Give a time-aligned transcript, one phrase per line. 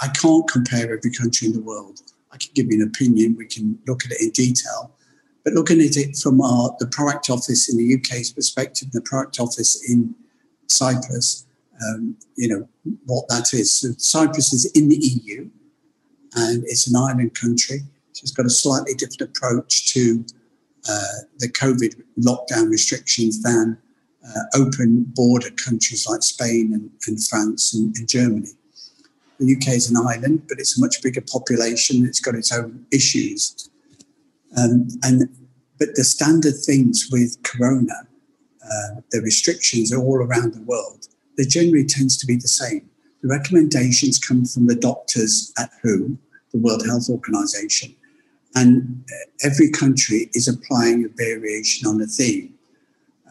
[0.00, 2.00] I can't compare every country in the world.
[2.32, 3.36] I can give you an opinion.
[3.36, 4.94] We can look at it in detail.
[5.44, 9.40] But looking at it from our, the PROACT office in the UK's perspective, the PROACT
[9.40, 10.14] office in
[10.66, 11.46] Cyprus,
[11.82, 12.68] um, you know,
[13.06, 13.72] what that is.
[13.72, 15.48] So Cyprus is in the EU
[16.34, 17.80] and it's an island country.
[18.12, 20.24] So it's got a slightly different approach to
[20.88, 23.78] uh, the COVID lockdown restrictions than
[24.26, 28.48] uh, open border countries like Spain and, and France and, and, Germany.
[29.40, 32.04] The UK is an island, but it's a much bigger population.
[32.04, 33.70] It's got its own issues.
[34.56, 35.28] Um, and
[35.78, 38.06] but the standard things with Corona,
[38.62, 41.08] uh, the restrictions are all around the world.
[41.38, 42.88] They generally tends to be the same.
[43.22, 46.18] The recommendations come from the doctors at WHO,
[46.52, 47.96] the World Health Organization,
[48.54, 49.04] and
[49.42, 52.52] every country is applying a variation on a theme.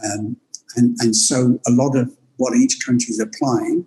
[0.03, 0.37] Um,
[0.75, 3.85] and, and so a lot of what each country is applying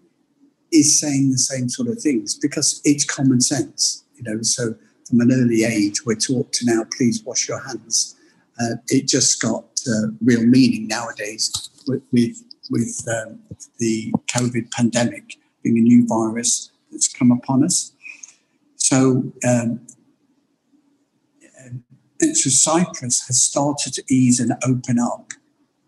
[0.73, 4.43] is saying the same sort of things because it's common sense, you know.
[4.43, 4.75] So
[5.09, 8.17] from an early age, we're taught to now please wash your hands.
[8.61, 11.53] Uh, it just got uh, real meaning nowadays
[11.87, 13.39] with with, with um,
[13.79, 17.93] the COVID pandemic being a new virus that's come upon us.
[18.77, 19.81] So, um,
[22.21, 25.33] so Cyprus has started to ease and open up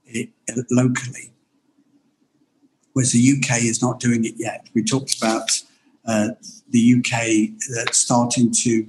[0.07, 0.31] it
[0.71, 1.33] locally,
[2.95, 4.67] whereas the UK is not doing it yet.
[4.73, 5.51] We talked about
[6.07, 6.31] uh,
[6.71, 8.87] the UK uh, starting to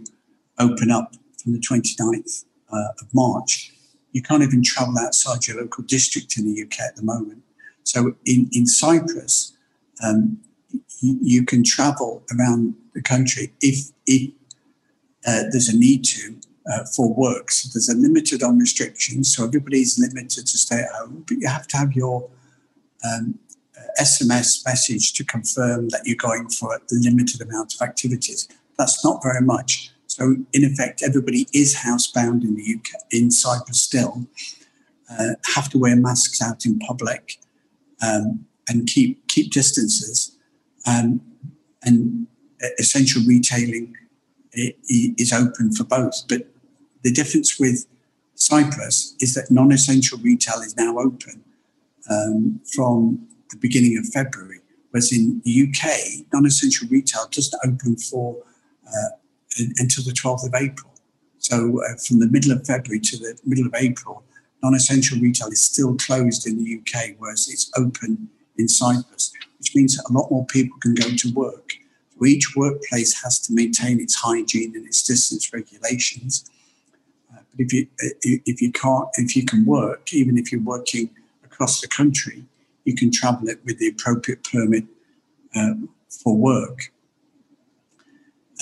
[0.60, 3.72] open up from the 29th uh, of March.
[4.14, 7.44] You can't even travel outside your local district in the UK at the moment.
[7.84, 9.54] So in, in Cyprus,
[10.04, 10.40] um,
[11.02, 14.32] you, you, can travel around the country if, if
[15.28, 16.36] uh, there's a need to
[16.72, 17.52] uh, for work.
[17.52, 19.36] So there's a limited on restrictions.
[19.36, 22.30] So everybody's limited to stay at home, but you have to have your
[23.06, 23.38] um,
[24.00, 28.48] SMS message to confirm that you're going for a limited amount of activities.
[28.78, 29.92] That's not very much.
[30.08, 34.28] So in effect, everybody is housebound in the UK, in Cyprus still,
[35.12, 37.38] uh, have to wear masks out in public
[38.02, 40.36] um, and keep keep distances.
[40.88, 41.22] Um,
[41.84, 42.28] and
[42.80, 43.96] essential retailing
[44.54, 46.28] is open for both.
[46.28, 46.48] But
[47.04, 47.86] the difference with
[48.36, 51.44] Cyprus is that non essential retail is now open
[52.10, 54.60] um, from the beginning of February,
[54.92, 58.38] whereas in the UK, non essential retail doesn't open for
[58.88, 59.10] uh,
[59.78, 60.92] until the 12th of April.
[61.38, 64.24] So uh, from the middle of February to the middle of April,
[64.64, 69.76] non essential retail is still closed in the UK, whereas it's open in Cyprus, which
[69.76, 71.74] means that a lot more people can go to work.
[72.18, 76.50] So each workplace has to maintain its hygiene and its distance regulations.
[77.32, 77.88] But if you
[78.22, 81.10] if you can't if you can work, even if you're working
[81.44, 82.44] across the country,
[82.86, 84.86] you can travel it with the appropriate permit
[85.56, 86.92] um, for work.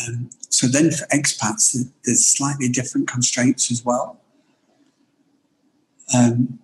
[0.08, 4.20] Um, so then for expats, there's slightly different constraints as well.
[6.14, 6.60] Um,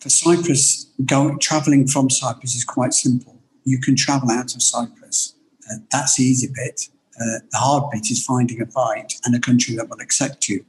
[0.00, 3.40] for Cyprus, going traveling from Cyprus is quite simple.
[3.64, 5.34] You can travel out of Cyprus.
[5.70, 6.88] Uh, that's the easy bit.
[7.18, 10.64] Uh, the hard bit is finding a flight and a country that will accept you.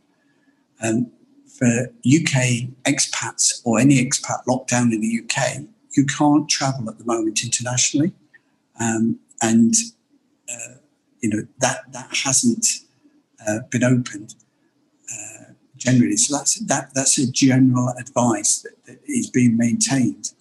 [0.81, 1.11] Um,
[1.57, 5.63] for UK expats or any expat locked down in the UK,
[5.97, 8.13] you can't travel at the moment internationally,
[8.79, 9.73] um, and
[10.49, 10.75] uh,
[11.21, 12.65] you know that that hasn't
[13.47, 14.35] uh, been opened
[15.11, 16.17] uh, generally.
[16.17, 20.31] So that's that that's a general advice that, that is being maintained.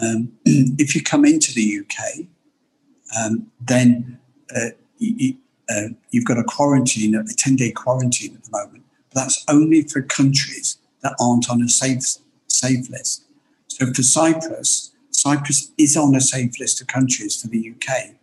[0.00, 2.26] Um, if you come into the UK,
[3.18, 4.18] um, then
[4.54, 5.36] uh, you,
[5.68, 9.82] have uh, got a quarantine, a ten day quarantine at the moment But that's only
[9.82, 12.02] for countries that aren't on a safe
[12.48, 13.24] safe list.
[13.78, 18.14] So for Cyprus, Cyprus is on a safe list of countries for the UK.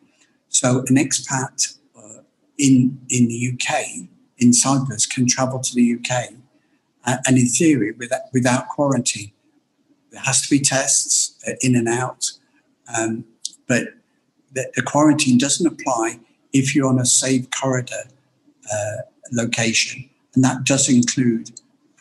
[0.50, 2.22] So an expat uh,
[2.58, 4.08] in in the UK
[4.38, 6.34] in Cyprus can travel to the UK,
[7.06, 9.32] uh, and in theory, without, without quarantine,
[10.12, 12.32] there has to be tests uh, in and out,
[12.98, 13.24] um,
[13.66, 13.84] but
[14.52, 16.20] the, the, quarantine doesn't apply
[16.52, 18.04] if you're on a safe corridor
[18.74, 18.98] uh,
[19.32, 21.52] location and that does include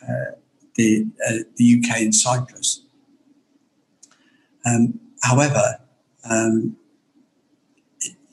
[0.03, 0.35] uh,
[0.75, 2.84] the, uh, the UK and Cyprus.
[4.65, 5.79] Um, however,
[6.29, 6.75] um,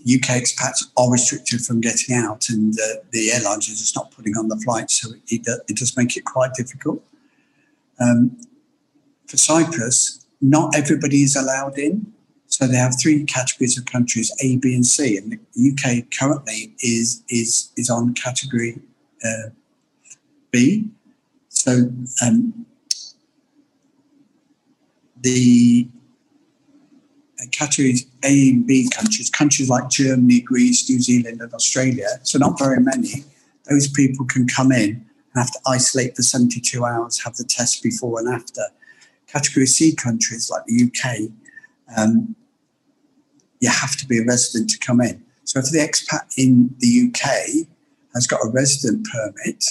[0.04, 4.36] UK expats are restricted from getting out, and uh, the airlines are just not putting
[4.36, 7.02] on the flights, so it, it does make it quite difficult.
[8.00, 8.36] Um,
[9.26, 12.12] for Cyprus, not everybody is allowed in.
[12.46, 16.74] So they have three categories of countries, A, B, and C, and the UK currently
[16.80, 18.78] is is is on category
[19.24, 19.48] uh,
[20.50, 20.90] B.
[21.48, 21.90] So
[22.22, 22.66] um,
[25.22, 25.88] the
[27.50, 32.58] categories A and B countries, countries like Germany, Greece, New Zealand, and Australia, so not
[32.58, 33.24] very many,
[33.68, 37.82] those people can come in and have to isolate for 72 hours, have the test
[37.82, 38.62] before and after.
[39.26, 41.30] Category C countries like the UK,
[41.96, 42.36] um,
[43.60, 45.24] you have to be a resident to come in.
[45.44, 47.66] So if the expat in the UK
[48.14, 49.64] has got a resident permit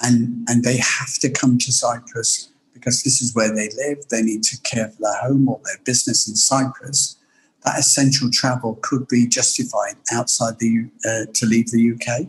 [0.00, 4.22] and, and they have to come to Cyprus because this is where they live, they
[4.22, 7.16] need to care for their home or their business in Cyprus,
[7.64, 12.28] that essential travel could be justified outside the uh, to leave the UK.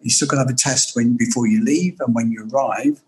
[0.00, 3.02] You still got to have a test when before you leave and when you arrive,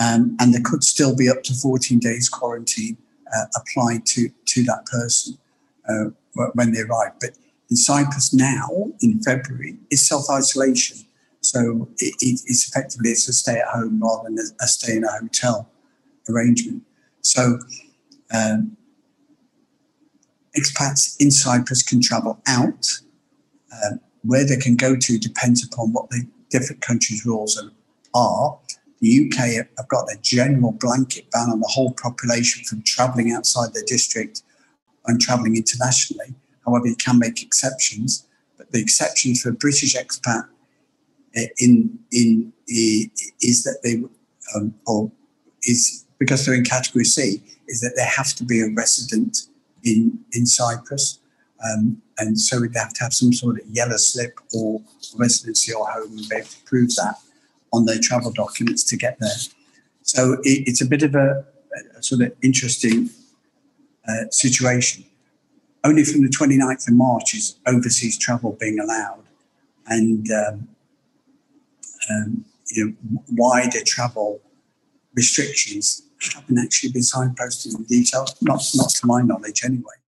[0.00, 2.96] um, and there could still be up to 14 days quarantine
[3.34, 5.38] uh, applied to to that person
[5.88, 6.04] uh,
[6.54, 7.12] when they arrive.
[7.20, 7.30] But
[7.70, 10.98] in Cyprus now, in February, is self isolation.
[11.40, 14.96] So it, it, it's effectively it's a stay at home rather than a, a stay
[14.96, 15.68] in a hotel
[16.28, 16.82] arrangement.
[17.22, 17.58] So
[18.34, 18.76] um,
[20.56, 22.86] expats in Cyprus can travel out.
[23.72, 27.60] Um, where they can go to depends upon what the different countries' rules
[28.14, 28.58] are.
[29.00, 33.72] The UK have got a general blanket ban on the whole population from travelling outside
[33.74, 34.42] their district
[35.06, 36.34] and travelling internationally.
[36.66, 38.26] However, you can make exceptions,
[38.56, 40.48] but the exception for a British expat
[41.34, 44.02] eh, in in is that they
[44.54, 45.10] um, or
[45.64, 49.46] is because they're in category C, is that they have to be a resident
[49.84, 51.20] in, in Cyprus.
[51.64, 54.80] Um, and so they have to have some sort of yellow slip or
[55.16, 57.16] residency or home and be able to prove that
[57.72, 59.30] on their travel documents to get there.
[60.02, 61.44] So it, it's a bit of a,
[61.96, 63.10] a sort of interesting
[64.08, 65.04] uh, situation.
[65.84, 69.24] Only from the 29th of March is overseas travel being allowed.
[69.86, 70.68] And um,
[72.10, 74.40] um, you know, wider travel
[75.18, 76.02] restrictions
[76.34, 79.97] haven't actually been signposted in detail, not, not to my knowledge anyway.